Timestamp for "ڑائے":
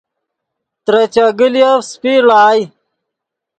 2.25-2.61